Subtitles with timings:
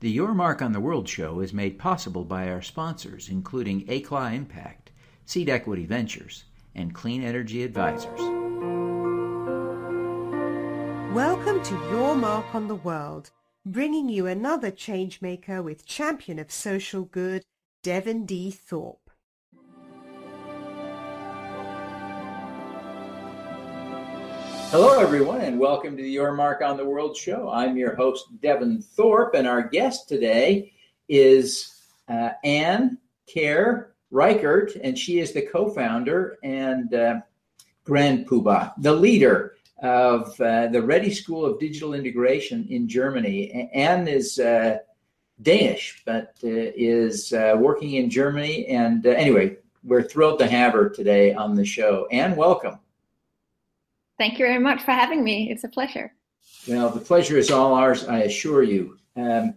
[0.00, 4.32] The Your Mark on the World show is made possible by our sponsors, including ACLA
[4.32, 4.92] Impact,
[5.26, 8.20] Seed Equity Ventures, and Clean Energy Advisors.
[11.12, 13.32] Welcome to Your Mark on the World,
[13.66, 17.42] bringing you another changemaker with champion of social good,
[17.82, 18.52] Devin D.
[18.52, 19.07] Thorpe.
[24.70, 27.48] Hello, everyone, and welcome to the Your Mark on the World show.
[27.48, 30.74] I'm your host, Devin Thorpe, and our guest today
[31.08, 32.98] is uh, Anne
[33.34, 37.20] Kjaer Riechert, and she is the co founder and uh,
[37.84, 43.70] grand poobah, the leader of uh, the ReDI School of Digital Integration in Germany.
[43.72, 44.80] Anne is uh,
[45.40, 48.66] Danish, but uh, is uh, working in Germany.
[48.66, 52.06] And anyway, we're thrilled to have her today on the show.
[52.10, 52.78] Anne, welcome.
[54.18, 55.50] Thank you very much for having me.
[55.50, 56.12] It's a pleasure.
[56.66, 58.98] Well, the pleasure is all ours, I assure you.
[59.16, 59.54] Um,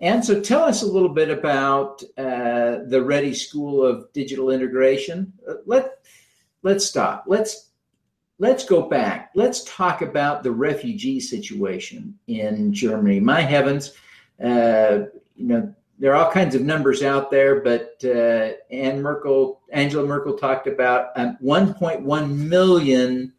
[0.00, 5.32] and so tell us a little bit about uh, the ReDI School of Digital Integration.
[5.48, 5.98] Uh, let,
[6.62, 7.24] let's stop.
[7.26, 7.70] Let's,
[8.38, 9.30] let's go back.
[9.34, 13.20] Let's talk about the refugee situation in Germany.
[13.20, 13.92] My heavens,
[14.42, 15.04] uh,
[15.36, 20.06] you know, there are all kinds of numbers out there, but uh, Anne Merkel, Angela
[20.06, 23.34] Merkel talked about um, 1.1 million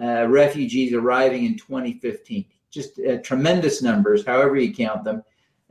[0.00, 2.44] uh, refugees arriving in 2015.
[2.70, 5.22] Just uh, tremendous numbers, however you count them.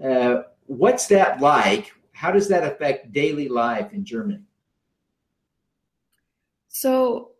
[0.03, 1.91] Uh, what's that like?
[2.11, 4.43] How does that affect daily life in Germany?
[6.67, 7.31] So,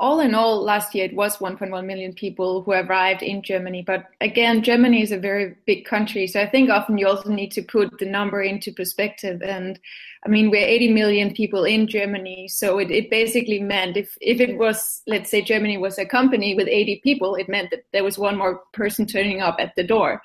[0.00, 3.82] all in all, last year it was 1.1 million people who arrived in Germany.
[3.86, 6.26] But again, Germany is a very big country.
[6.26, 9.42] So I think often you also need to put the number into perspective.
[9.42, 9.78] And
[10.24, 12.48] I mean, we're 80 million people in Germany.
[12.48, 16.54] So it, it basically meant if, if it was, let's say Germany was a company
[16.54, 19.84] with 80 people, it meant that there was one more person turning up at the
[19.84, 20.22] door.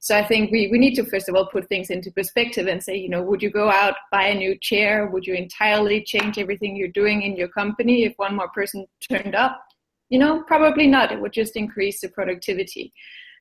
[0.00, 2.82] So I think we, we need to first of all put things into perspective and
[2.82, 5.08] say, you know, would you go out, buy a new chair?
[5.08, 9.34] Would you entirely change everything you're doing in your company if one more person turned
[9.34, 9.60] up?
[10.08, 11.12] You know, probably not.
[11.12, 12.92] It would just increase the productivity.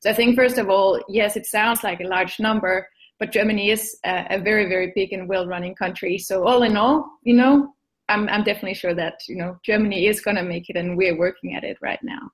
[0.01, 2.87] So I think first of all, yes, it sounds like a large number,
[3.19, 6.17] but Germany is a, a very, very big and well-running country.
[6.17, 7.73] So all in all, you know,
[8.09, 11.17] I'm, I'm definitely sure that you know Germany is going to make it, and we're
[11.17, 12.31] working at it right now.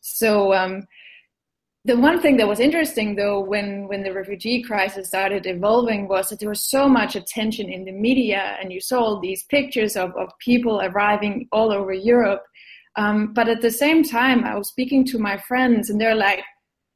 [0.00, 0.86] So um,
[1.84, 6.28] the one thing that was interesting though when when the refugee crisis started evolving was
[6.28, 9.96] that there was so much attention in the media and you saw all these pictures
[9.96, 12.44] of, of people arriving all over europe.
[12.96, 16.42] Um, but at the same time i was speaking to my friends and they're like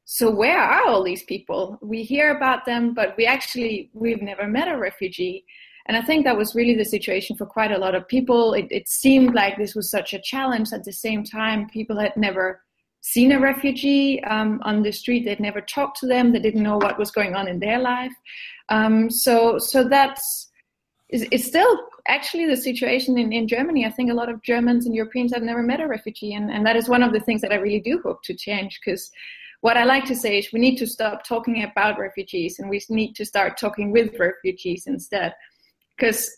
[0.07, 1.79] so where are all these people?
[1.81, 5.45] We hear about them but we actually we've never met a refugee.
[5.87, 8.53] And i think that was really the situation for quite a lot of people.
[8.53, 10.71] It, it seemed like this was such a challenge.
[10.73, 12.61] At the same time people had never
[13.05, 15.25] seen a refugee um, on the street.
[15.25, 16.33] They'd never talked to them.
[16.33, 18.15] They didn't know what was going on in their life.
[18.69, 20.49] Um, so, so that's
[21.09, 21.77] it's still
[22.07, 23.85] actually the situation in, in Germany.
[23.85, 26.65] I think a lot of Germans and Europeans have never met a refugee, and, and
[26.65, 28.79] that is one of the things that I really do hope to change.
[28.83, 29.11] Because
[29.61, 32.81] what I like to say is we need to stop talking about refugees, and we
[32.89, 35.35] need to start talking with refugees instead.
[35.95, 36.35] Because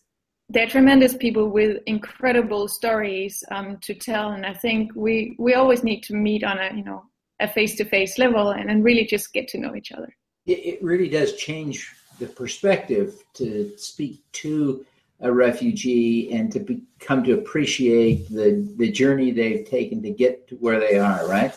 [0.50, 5.84] they're tremendous people with incredible stories um, to tell, and I think we we always
[5.84, 7.03] need to meet on a you know
[7.40, 10.16] a face to face level and, and really just get to know each other.
[10.46, 14.86] It, it really does change the perspective to speak to
[15.19, 20.47] a refugee and to be, come to appreciate the the journey they've taken to get
[20.47, 21.28] to where they are.
[21.28, 21.53] Right.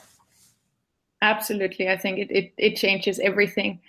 [1.22, 3.80] Absolutely, I think it it, it changes everything.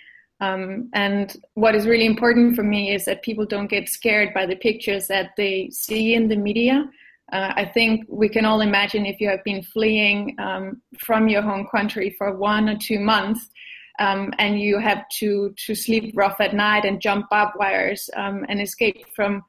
[0.42, 4.44] Um, and what is really important for me is that people don't get scared by
[4.44, 6.90] the pictures that they see in the media.
[7.32, 11.42] Uh, I think we can all imagine if you have been fleeing um, from your
[11.42, 13.50] home country for one or two months
[14.00, 18.44] um, and you have to, to sleep rough at night and jump barbed wires um,
[18.48, 19.42] and escape from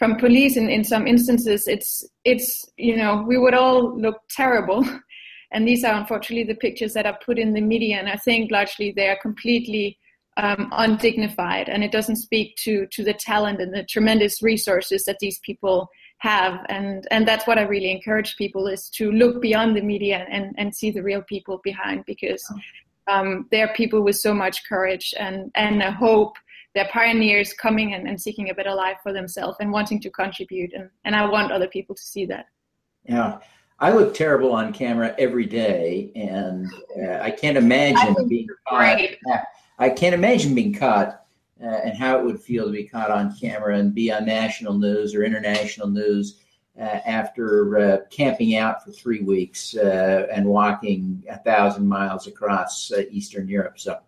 [0.00, 4.84] from police in, in some instances it's it's you know we would all look terrible
[5.52, 8.50] and these are unfortunately the pictures that are put in the media and i think
[8.50, 9.96] largely they are completely
[10.36, 15.18] um, undignified and it doesn't speak to to the talent and the tremendous resources that
[15.20, 15.88] these people
[16.18, 16.64] have.
[16.68, 20.54] And and that's what i really encourage people is to look beyond the media and
[20.58, 22.42] and see the real people behind because
[23.06, 26.36] um, they're people with so much courage and and a hope.
[26.74, 30.72] They're pioneers coming and, and seeking a better life for themselves and wanting to contribute.
[30.72, 32.46] And and i want other people to see that.
[33.04, 33.38] Yeah.
[33.80, 38.98] I look terrible on camera every day, and uh, I can't imagine being caught.
[39.78, 41.24] I can't imagine being caught
[41.62, 44.74] uh, and how it would feel to be caught on camera and be on national
[44.78, 46.40] news or international news
[46.78, 52.90] uh, after uh, camping out for three weeks uh, and walking a thousand miles across
[52.92, 53.78] uh, Eastern Europe.
[53.78, 53.98] So,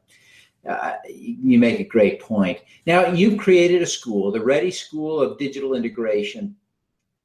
[1.09, 2.59] you make a great point.
[2.87, 6.57] Now, you've created a school, the ReDI School of Digital Integration.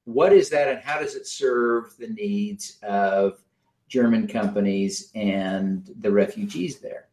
[0.03, 3.41] What is that, and how does it serve the needs of
[3.87, 7.07] German companies and the refugees there?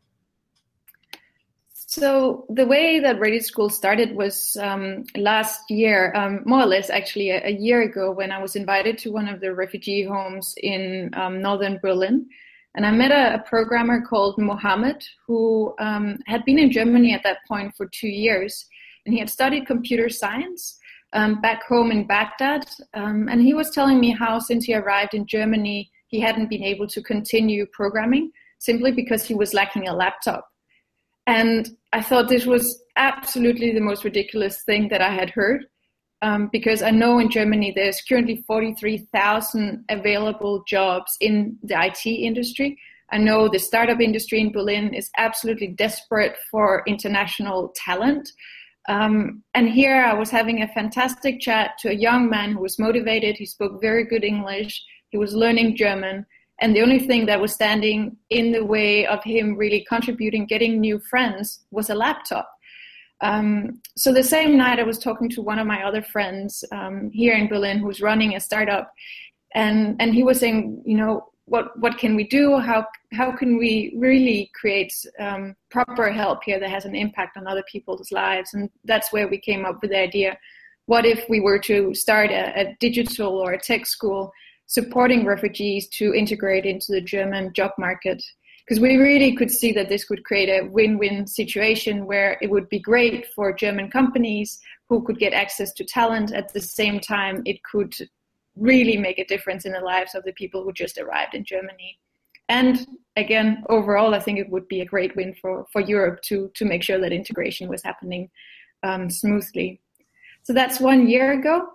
[1.91, 6.91] So the way that ReDI School started was um, last year, um, more or less
[6.91, 10.53] actually a, a, year ago, when I was invited to one of the refugee homes
[10.63, 12.27] in um, northern Berlin.
[12.75, 17.23] And I met a, a programmer called Mohammed, who um, had been in Germany at
[17.23, 18.67] that point for two years.
[19.07, 20.79] And he had studied computer science
[21.15, 22.67] um, back home in Baghdad.
[22.93, 26.65] Um, and he was telling me how, since he arrived in Germany, he hadn't been
[26.65, 30.47] able to continue programming simply because he was lacking a laptop.
[31.29, 35.67] And I thought this was absolutely the most ridiculous thing that I had heard.
[36.23, 42.79] Um, because I know in Germany there's currently 43,000 available jobs in the IT industry.
[43.13, 48.33] I know the startup industry in Berlin is absolutely desperate for international talent.
[48.89, 52.79] Um, and here I was having a fantastic chat to a young man who was
[52.79, 53.37] motivated.
[53.37, 54.83] He spoke very good English.
[55.11, 56.25] He was learning German.
[56.61, 60.81] And the only thing that was standing in the way of him really contributing, getting
[60.81, 62.51] new friends, was a laptop.
[63.21, 67.11] Um, so the same night, I was talking to one of my other friends um,
[67.13, 68.93] here in Berlin who's running a startup,
[69.55, 72.59] and and he was saying, you know, what what can we do?
[72.59, 77.47] How how can we really create um, proper help here that has an impact on
[77.47, 78.55] other people's lives?
[78.55, 80.39] And that's where we came up with the idea:
[80.87, 84.33] what if we were to start a, a digital or a tech school?
[84.69, 88.23] Supporting refugees to integrate into the German job market.
[88.65, 92.51] Because we really could see that this could create a win win situation where it
[92.51, 96.33] would be great for German companies who could get access to talent.
[96.33, 97.95] At the same time, it could
[98.57, 101.99] really make a difference in the lives of the people who just arrived in Germany.
[102.51, 102.87] And
[103.17, 106.65] again, overall, I think it would be a great win for, for Europe to, to
[106.67, 108.29] make sure that integration was happening
[108.83, 109.81] um, smoothly.
[110.43, 111.69] So that's one year ago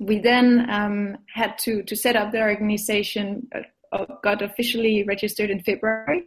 [0.00, 3.60] we then um, had to, to set up the organization, uh,
[3.92, 6.26] uh, got officially registered in February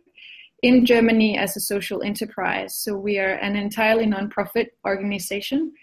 [0.61, 2.77] in Germany as a social enterprise.
[2.77, 5.73] So we are an entirely nonprofit organization.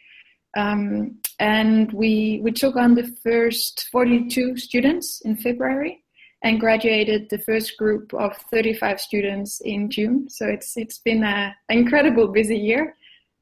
[0.56, 6.02] Um, and we, we took on the first 42 students in February
[6.42, 10.31] and graduated the first group of 35 students in June.
[10.31, 12.94] So it's, it's been an incredible busy year.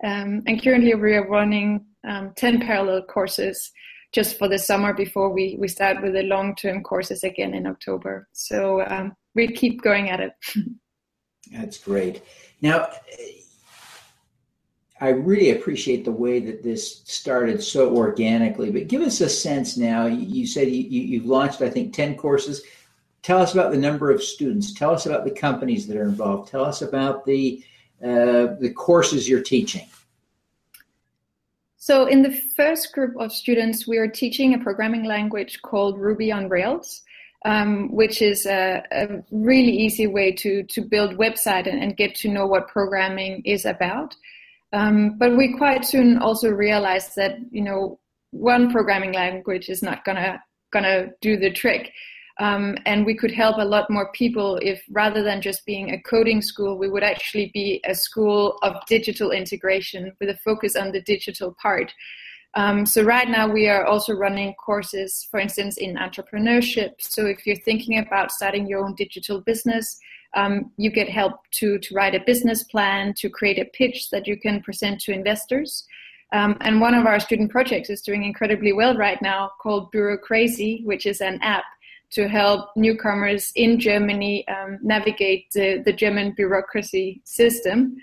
[0.02, 3.72] Um, and currently we are running um, 10 parallel courses
[4.12, 7.66] just for the summer before we, we start with the long term courses again in
[7.66, 8.28] October.
[8.32, 10.32] So um, we keep going at it.
[11.52, 12.22] That's great.
[12.60, 12.88] Now,
[15.00, 19.76] I really appreciate the way that this started so organically, but give us a sense
[19.76, 20.06] now.
[20.06, 22.62] You said you, you've launched, I think, 10 courses.
[23.22, 24.72] Tell us about the number of students.
[24.72, 26.50] Tell us about the companies that are involved.
[26.50, 27.62] Tell us about the,
[28.02, 29.86] uh, the courses you're teaching.
[31.88, 36.30] So in the first group of students, we are teaching a programming language called Ruby
[36.30, 37.00] on Rails,
[37.46, 42.14] um, which is a, a, really easy way to, to build website and, and, get
[42.16, 44.14] to know what programming is about.
[44.74, 47.98] Um, but we quite soon also realized that, you know,
[48.32, 51.94] one programming language is not gonna, gonna do the trick.
[52.40, 56.00] Um, and we could help a lot more people if rather than just being a
[56.02, 60.92] coding school, we would actually be a school of digital integration with a focus on
[60.92, 61.92] the digital part.
[62.54, 66.92] Um, so right now we are also running courses, for instance, in entrepreneurship.
[66.98, 69.98] So if you're thinking about starting your own digital business,
[70.34, 74.26] um, you get help to, to write a business plan, to create a pitch that
[74.26, 75.84] you can present to investors.
[76.32, 80.84] Um, and one of our student projects is doing incredibly well right now called Bureaucrazy,
[80.84, 81.64] which is an app
[82.10, 87.96] to help newcomers in Germany um, navigate the, the, German bureaucracy system.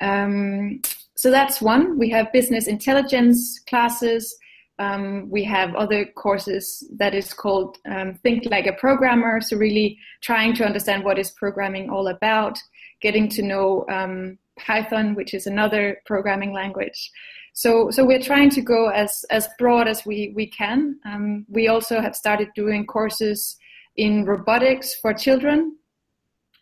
[0.00, 0.80] Um,
[1.16, 1.98] so that's one.
[1.98, 4.36] We have business intelligence classes.
[4.78, 9.40] Um, we have other courses that is called um, Think Like a Programmer.
[9.42, 12.58] So really trying to understand what is programming all about,
[13.02, 17.10] getting to know um, Python, which is another programming language.
[17.52, 20.98] So, so we're trying to go as, as broad as we, we can.
[21.04, 23.56] Um, we also have started doing courses
[23.96, 25.76] in robotics for children,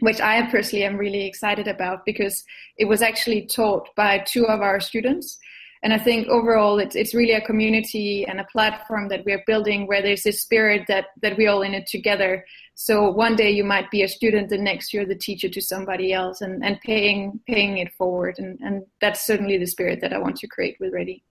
[0.00, 2.44] which I personally am really excited about because
[2.78, 5.38] it was actually taught by two of our students.
[5.82, 9.86] And I think overall it's, it's really a community and a platform that we're building
[9.86, 12.44] where there's this spirit that, that we all in it together
[12.80, 16.12] so one day you might be a student, the next you're the teacher to somebody
[16.12, 18.36] else, and, and paying paying it forward.
[18.38, 21.22] And, and that's certainly the spirit that I want to create with ReDI.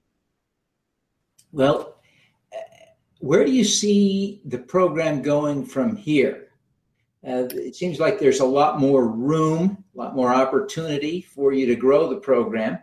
[1.53, 2.01] Well,
[3.19, 6.49] where do you see the program going from here?
[7.25, 11.65] Uh, it seems like there's a lot more room, a lot more opportunity for you
[11.67, 12.77] to grow the program.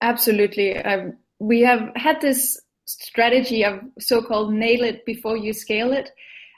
[0.00, 0.76] Absolutely.
[0.78, 6.10] Um, we have had this strategy of so-called nail it before you scale it.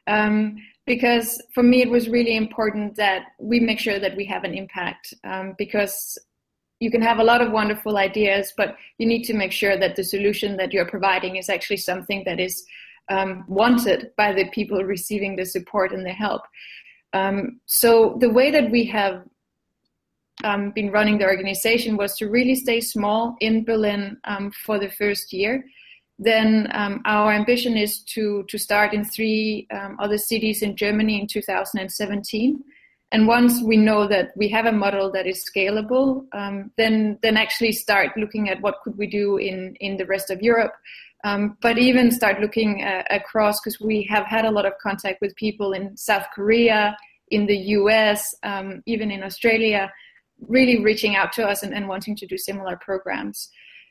[0.07, 0.57] Um,
[0.87, 4.55] because for me, it was really important that we make sure that we have an
[4.55, 6.19] impact um, because
[6.81, 9.95] you can have a lot of wonderful ideas, but you need to make sure that
[9.95, 12.65] the solution that you're providing is actually something that is
[13.09, 16.43] um, wanted by the people receiving the support and the help.
[17.13, 19.23] Um, so the way that we have
[20.45, 24.91] um, been running the organization was to really stay small in Berlin um, for the
[24.91, 25.65] first year.
[26.19, 31.21] Then um, our ambition is to to start in three um, other cities in Germany
[31.21, 32.63] in 2017.
[33.11, 37.37] And once we know that we have a model that is scalable, um, then then
[37.37, 40.75] actually start looking at what could we do in in the rest of Europe,
[41.25, 45.21] um, but even start looking uh, across because we have had a lot of contact
[45.21, 46.97] with people in South Korea,
[47.31, 48.35] in the US,
[48.87, 49.91] even in Australia,
[50.49, 53.49] really reaching out to us and, and, wanting to do similar programs.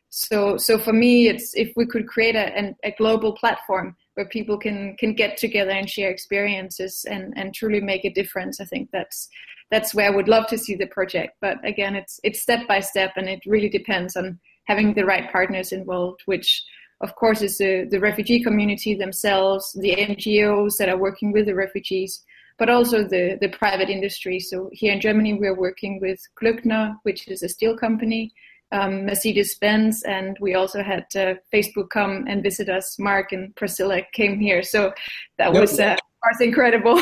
[0.09, 4.57] So, so for me, it's if we could create a, a global platform where people
[4.57, 8.59] can can get together and share experiences and and truly make a difference.
[8.59, 9.29] I think that's
[9.69, 11.37] that's where I would love to see the project.
[11.39, 15.31] But again, it's it's step by step, and it really depends on having the right
[15.31, 16.63] partners involved, which
[17.01, 21.55] of course is the, the refugee community themselves, the NGOs that are working with the
[21.55, 22.23] refugees,
[22.61, 24.39] but also the, the private industry.
[24.39, 28.31] So here in Germany, we're working with Klöckner, which is a steel company,
[28.71, 32.99] um, Mercedes-Benz, and we also had uh, Facebook come and visit us.
[32.99, 34.93] Mark and Priscilla came here, so
[35.39, 37.01] that was uh, was incredible,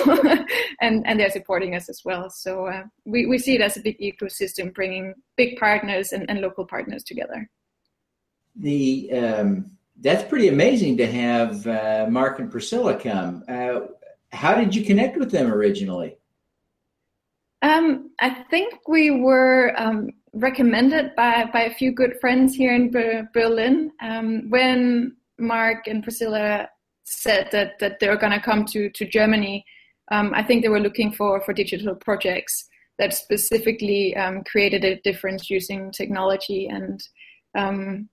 [0.82, 2.30] and and they're supporting us as well.
[2.30, 6.40] So uh, we we see it as a big ecosystem, bringing big partners and, and
[6.40, 7.50] local partners together.
[8.56, 13.44] The um, that's pretty amazing to have uh, Mark and Priscilla come.
[14.32, 16.18] How did you connect with them originally?
[17.62, 22.92] Um, I think we were um, recommended by, by a few good friends here in
[23.34, 23.92] Berlin.
[24.02, 26.70] Um, when Mark and Priscilla
[27.04, 29.66] said that, that they were going to come to, to Germany,
[30.12, 32.68] um, I think they were looking for, for digital projects
[32.98, 36.68] that specifically um, created a difference using technology.
[36.68, 37.02] And
[37.58, 38.10] um,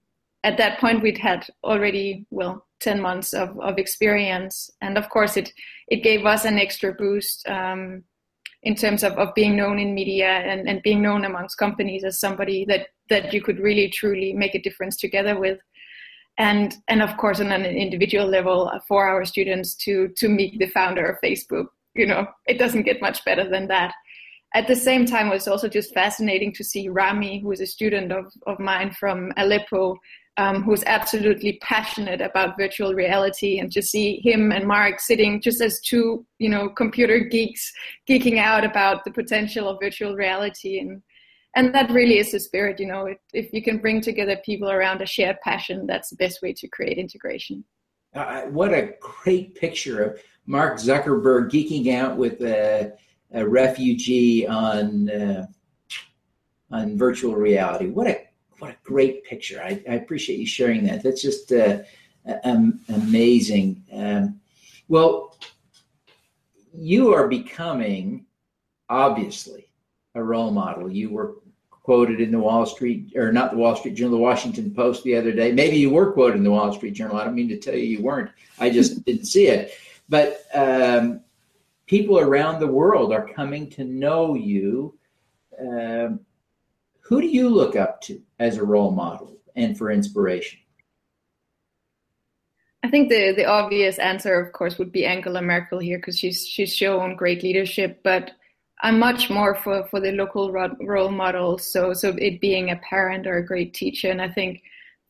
[0.47, 4.71] at that point, we'd had already, well, 10 months of, of experience.
[4.81, 5.53] And of course, it,
[5.89, 8.05] it gave us an extra boost um,
[8.63, 12.21] in terms of, of being known in media and, and being known amongst companies as
[12.21, 15.59] somebody that, that you could really truly make a difference together with.
[16.39, 20.69] And, and of course, on an individual level, for our students to, to meet the
[20.69, 23.95] founder of Facebook, you know, it doesn't get much better than that.
[24.55, 27.67] At the same time, it was also just fascinating to see Rami, who is a
[27.67, 29.99] student of, of mine from Aleppo,
[30.39, 35.61] um, who's absolutely passionate about virtual reality and to see him and Mark sitting just
[35.61, 37.73] as two, you know, computer geeks
[38.09, 41.03] geeking out about the potential of virtual reality and
[41.55, 44.71] and that really is the spirit, you know, if, if you can bring together people
[44.71, 47.65] around a shared passion, that's the best way to create integration.
[48.15, 52.93] Uh, what a great picture of Mark Zuckerberg geeking out with a,
[53.33, 55.47] a refugee on uh,
[56.71, 57.89] on virtual reality.
[57.89, 58.27] What a
[58.59, 59.61] what a great picture.
[59.63, 61.03] I, I appreciate you sharing that.
[61.03, 61.81] That's just uh,
[62.45, 63.83] um, amazing.
[63.93, 64.41] Um,
[64.89, 65.37] well,
[66.73, 68.27] you are becoming
[68.89, 69.69] obviously
[70.15, 70.91] a role model.
[70.91, 71.37] You were
[71.71, 75.17] quoted in the Wall Street, or not the Wall Street Journal, the Washington Post the
[75.17, 75.53] other day.
[75.53, 77.17] Maybe you were quoted in the Wall Street Journal.
[77.17, 78.31] I don't mean to tell you you weren't.
[78.59, 79.73] I just didn't see it.
[80.09, 81.21] But um,
[81.87, 84.99] people around the world are coming to know you.
[85.61, 86.21] Um,
[87.01, 90.59] who do you look up to as a role model and for inspiration?
[92.83, 96.47] I think the, the obvious answer, of course, would be Angela Merkel here because she's
[96.47, 98.01] she's shown great leadership.
[98.05, 98.33] But
[98.83, 101.73] I'm much more for, for the local role models.
[101.73, 104.11] So so it being a parent or a great teacher.
[104.11, 104.63] And I think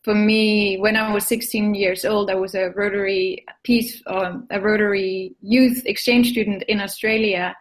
[0.07, 4.61] for me, when I was 16 years old, I was a Rotary peace, um, a
[4.61, 7.57] Rotary youth exchange student in Australia,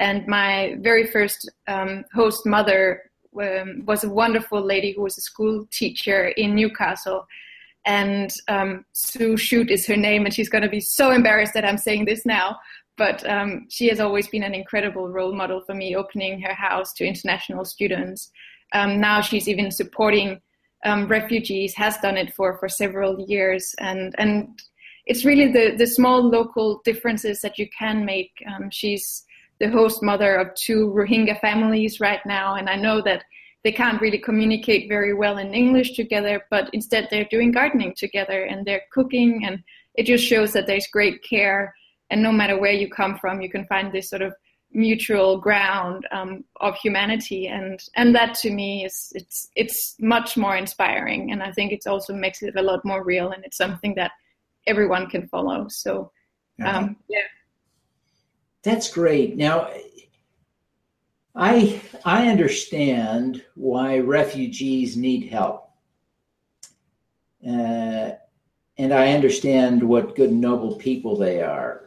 [0.00, 3.02] and my very first um, host mother
[3.40, 7.24] um, was a wonderful lady who was a school teacher in Newcastle.
[7.84, 11.64] And um, Sue Shoot is her name, and she's going to be so embarrassed that
[11.64, 12.58] I'm saying this now.
[12.96, 16.92] But um, she has always been an incredible role model for me, opening her house
[16.94, 18.32] to international students.
[18.72, 20.40] Um, now she's even supporting
[20.84, 23.74] um, refugees, has done it for, for several years.
[23.78, 24.60] And, and
[25.06, 28.32] it's really the, the small local differences that you can make.
[28.46, 29.24] Um, she's
[29.58, 33.24] the host mother of two Rohingya families right now, and I know that
[33.64, 38.44] they can't really communicate very well in English together, but instead they're doing gardening together
[38.44, 39.62] and they're cooking, and
[39.94, 41.74] it just shows that there's great care
[42.10, 44.34] and no matter where you come from, you can find this sort of
[44.76, 50.56] mutual ground um, of humanity, and and that to me is it's it's much more
[50.56, 53.94] inspiring, and I think it also makes it a lot more real, and it's something
[53.96, 54.12] that
[54.66, 55.66] everyone can follow.
[55.68, 56.12] So,
[56.64, 57.20] um, yeah,
[58.62, 59.36] that's great.
[59.36, 59.70] Now,
[61.34, 65.70] I I understand why refugees need help,
[67.46, 68.10] uh,
[68.76, 71.85] and I understand what good noble people they are.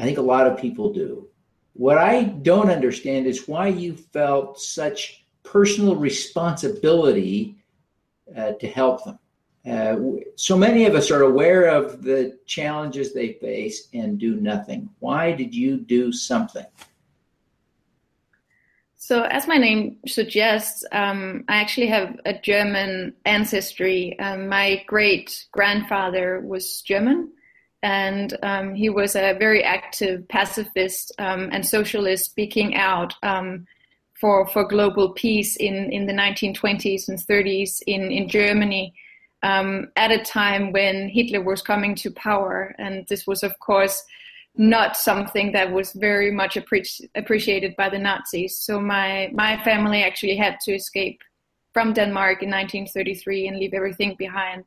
[0.00, 1.28] I think a lot of people do.
[1.74, 7.56] What I don't understand is why you felt such personal responsibility
[8.34, 9.18] uh, to help them.
[9.66, 14.88] Uh, so many of us are aware of the challenges they face and do nothing.
[15.00, 16.64] Why did you do something?
[18.96, 24.18] So, as my name suggests, um, I actually have a German ancestry.
[24.18, 27.32] Um, my great grandfather was German,
[27.82, 33.66] and um, he was a very active pacifist um, and socialist, speaking out um,
[34.14, 38.94] for for global peace in in the 1920s and 30s in in Germany.
[39.42, 44.04] Um, at a time when Hitler was coming to power, and this was, of course,
[44.54, 48.56] not something that was very much appreci- appreciated by the Nazis.
[48.56, 51.22] So my my family actually had to escape
[51.72, 54.64] from Denmark in 1933 and leave everything behind.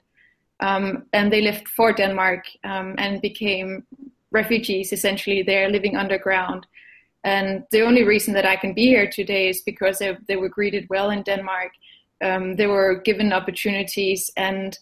[0.60, 3.86] Um, and they left for Denmark um, and became
[4.31, 4.93] refugees.
[4.93, 6.65] Essentially, they're living underground.
[7.24, 10.50] And the only reason that I can be here today is because they, they were
[10.50, 11.72] greeted well in Denmark.
[12.22, 14.77] Um, they were given opportunities, and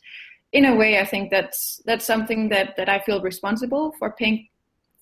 [0.52, 4.48] in a way, I think that's that's something that that I feel responsible for paying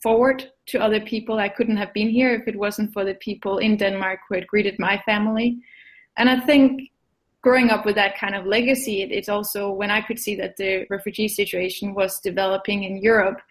[0.02, 1.40] forward to other people.
[1.40, 4.48] I couldn't have been here if it wasn't for the people in Denmark who had
[4.48, 5.58] greeted my family.
[6.18, 6.92] And I think
[7.42, 10.58] growing up with that kind of legacy, it, it's also when I could see that
[10.58, 13.42] the refugee situation was developing in Europe,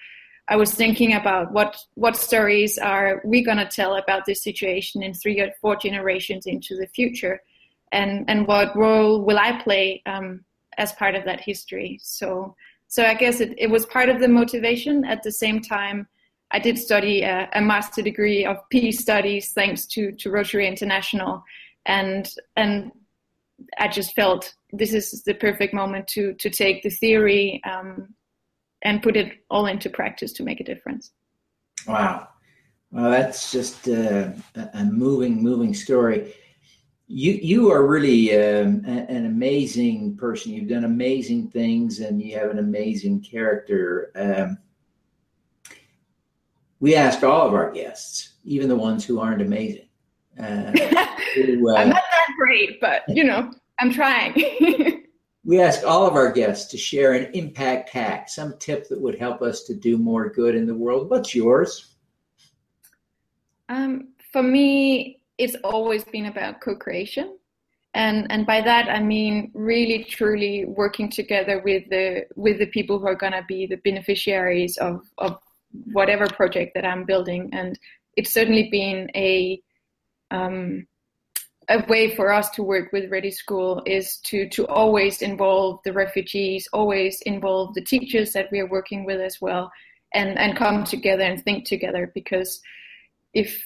[0.49, 5.03] I was thinking about what what stories are we going to tell about this situation
[5.03, 7.43] in three or four generations into the future,
[7.93, 10.45] and and what role will I play um,
[10.79, 12.01] as part of that history?
[12.03, 12.55] So
[12.87, 15.05] so I guess it, it was part of the motivation.
[15.05, 16.09] At the same time,
[16.51, 21.45] I did study a, a, master degree of peace studies thanks to, to Rotary International,
[21.85, 22.91] and and
[23.79, 28.15] I just felt this is the perfect moment to to take the theory um,
[28.83, 31.13] and put it all into practice to make a difference.
[31.87, 32.29] Wow,
[32.91, 34.31] well, that's just uh,
[34.75, 36.35] a moving, moving story.
[37.07, 40.53] You you are really um, an amazing person.
[40.53, 44.13] You've done amazing things, and you have an amazing character.
[44.15, 44.59] Um,
[46.81, 49.89] we ask all of our guests, even the ones who aren't amazing.
[50.39, 54.35] Uh, uh, I'm not that great, but you know, I'm trying.
[55.45, 59.19] we ask all of our guests to share an impact hack, some tip that would
[59.19, 61.11] help us to do more good in the world.
[61.11, 61.95] What's yours?
[63.69, 67.39] Um, for me, it's always been about co-creation.
[67.95, 72.99] And, and by that I mean really truly working together with the with the people
[72.99, 75.39] who are gonna be the beneficiaries of, of
[75.93, 77.49] whatever project that I'm building.
[77.53, 77.79] And
[78.17, 79.61] it's certainly been a
[80.31, 80.87] um,
[81.69, 85.93] a way for us to work with ReDI School is to to always involve the
[85.93, 89.71] refugees, always involve the teachers that we are working with as well,
[90.15, 92.11] and and come together and think together.
[92.15, 92.61] Because
[93.35, 93.65] if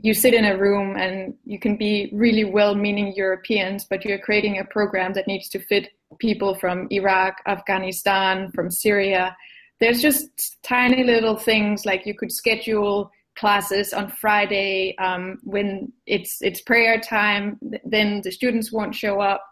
[0.00, 4.58] you sit in a room and you can be really well-meaning Europeans, but you're creating
[4.58, 9.36] a program that needs to fit people from Iraq, Afghanistan, from Syria,
[9.80, 16.42] there's just tiny little things like you could schedule classes on Friday um, when it's
[16.42, 17.58] it's prayer time.
[17.84, 19.44] Then the students won't show up.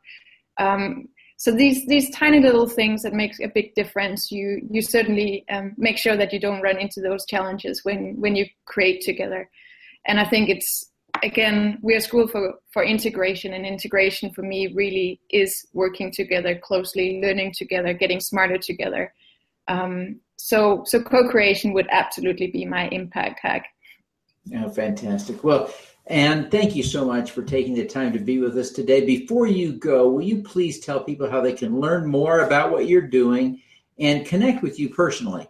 [0.59, 4.31] Um, so these these tiny little things that makes a big difference.
[4.31, 8.37] You you certainly um, make sure that you don't run into those challenges when when
[8.37, 9.49] you create together.
[10.07, 10.90] And I think it's
[11.22, 16.59] again we are school for for integration, and integration for me really is working together
[16.59, 19.12] closely, learning together, getting smarter together.
[19.68, 23.66] Um, so, so co-creation would absolutely be my impact hack.
[24.54, 25.42] Oh, fantastic.
[25.42, 25.72] Well,
[26.06, 29.04] and thank you so much for taking the time to be with us today.
[29.04, 32.87] Before you go, will you please tell people how they can learn more about what
[32.87, 33.61] you're doing
[33.98, 35.48] and connect with you personally?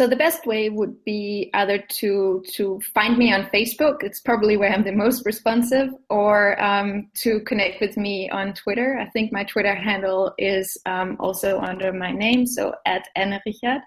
[0.00, 4.02] So the best way would be either to to find me on Facebook.
[4.02, 8.98] It's probably where I'm the most responsive, or um, to connect with me on Twitter.
[8.98, 13.82] I think my Twitter handle is um, also under my name, so at Anne Riechert.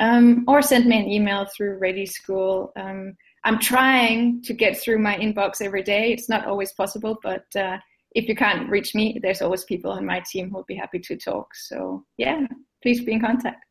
[0.00, 2.72] Um, or send me an email through ReDI School.
[2.76, 6.12] Um, I'm trying to get through my inbox every day.
[6.12, 7.78] It's not always possible, but uh,
[8.14, 10.98] if you can't reach me, there's always people on my team who will be happy
[11.00, 11.54] to talk.
[11.54, 12.46] So yeah,
[12.82, 13.64] please be in contact.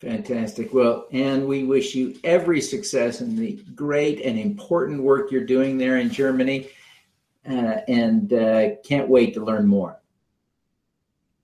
[0.00, 0.72] Fantastic.
[0.72, 5.76] Well, and we wish you every success in the great and important work you're doing
[5.76, 6.68] there in Germany,
[7.48, 10.00] uh, and uh, can't wait to learn more.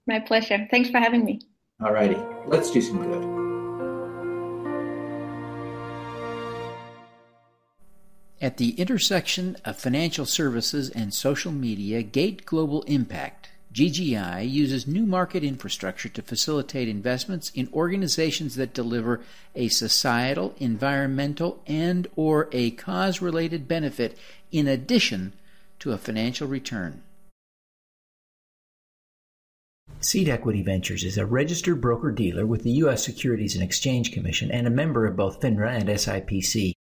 [0.06, 0.68] My pleasure.
[0.70, 1.40] Thanks for having me.
[1.82, 3.43] All righty, let's do some good.
[8.40, 15.04] At the intersection of financial services and social media, Gate Global Impact GGI uses new
[15.04, 19.20] market infrastructure to facilitate investments in organizations that deliver
[19.56, 24.16] a societal, environmental, and or a cause-related benefit
[24.52, 25.32] in addition
[25.80, 27.02] to a financial return.
[29.98, 33.04] Seed Equity Ventures is a registered broker dealer with the U.S.
[33.04, 36.74] Securities and Exchange Commission and a member of both FINRA and SIPC,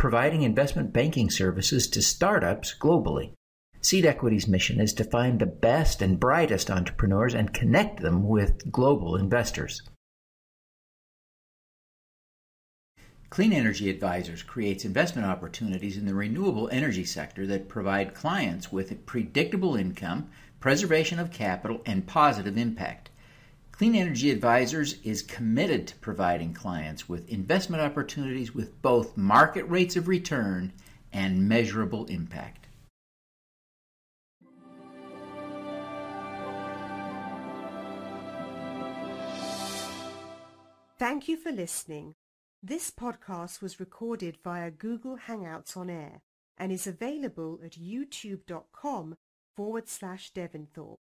[0.00, 3.34] providing investment banking services to startups globally.
[3.82, 8.72] Seed Equity's mission is to find the best and brightest entrepreneurs and connect them with
[8.72, 9.82] global investors.
[13.28, 19.04] Clean Energy Advisors creates investment opportunities in the renewable energy sector that provide clients with
[19.04, 23.09] predictable income, preservation of capital, and positive impact.
[23.80, 29.96] Clean Energy Advisors is committed to providing clients with investment opportunities with both market rates
[29.96, 30.74] of return
[31.14, 32.66] and measurable impact.
[40.98, 42.16] Thank you for listening.
[42.62, 46.20] This podcast was recorded via Google Hangouts on Air
[46.58, 49.16] and is available at youtube.com
[49.56, 50.98] forward slash Devinthorpe.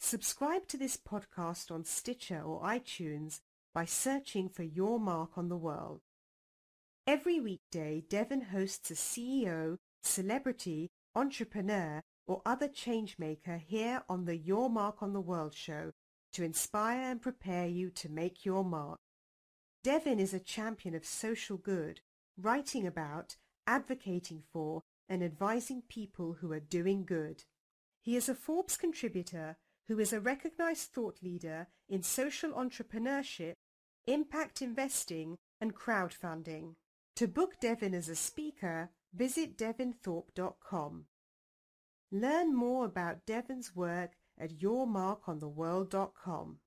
[0.00, 3.40] Subscribe to this podcast on Stitcher or iTunes
[3.74, 6.02] by searching for Your Mark on the World.
[7.04, 14.70] Every weekday, Devin hosts a CEO, celebrity, entrepreneur, or other changemaker here on the Your
[14.70, 15.90] Mark on the World show
[16.32, 19.00] to inspire and prepare you to make your mark.
[19.82, 22.00] Devin is a champion of social good,
[22.40, 27.42] writing about, advocating for, and advising people who are doing good.
[28.00, 29.56] He is a Forbes contributor
[29.88, 33.54] who is a recognized thought leader in social entrepreneurship,
[34.06, 36.76] impact investing, and crowdfunding.
[37.16, 41.06] To book Devin as a speaker, visit devinthorpe.com.
[42.12, 46.58] Learn more about Devin's work at yourmarkontheworld.com.